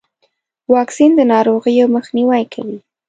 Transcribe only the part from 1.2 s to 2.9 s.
ناروغیو مخنیوی کوي.